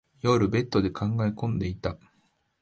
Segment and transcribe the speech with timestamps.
[0.21, 1.95] 夜、ベッドで考え込んでいた。